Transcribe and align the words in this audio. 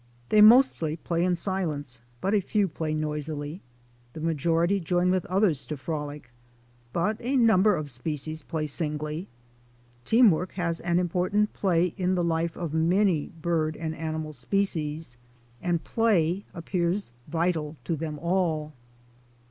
They 0.29 0.41
mostly 0.41 0.95
play 0.95 1.23
in 1.23 1.35
silence 1.35 2.01
but 2.21 2.33
a 2.33 2.39
few 2.41 2.67
play 2.67 2.91
noisily; 2.95 3.61
the 4.13 4.19
majority 4.19 4.79
join 4.79 5.11
with 5.11 5.27
others 5.27 5.63
to 5.67 5.77
frolic, 5.77 6.31
but 6.91 7.17
a 7.19 7.37
number 7.37 7.75
of 7.75 7.91
species 7.91 8.41
play 8.41 8.65
singly. 8.65 9.27
Team 10.03 10.31
work 10.31 10.53
has 10.53 10.79
an 10.79 10.97
important 10.97 11.53
place 11.53 11.93
in 11.97 12.15
the 12.15 12.23
life 12.23 12.57
of 12.57 12.73
many 12.73 13.27
bird 13.29 13.77
and 13.77 13.93
animal 13.93 14.33
species. 14.33 15.17
And 15.61 15.83
play 15.83 16.45
appears 16.51 17.11
vital 17.27 17.75
to 17.83 17.95
them 17.95 18.17
all. 18.17 18.73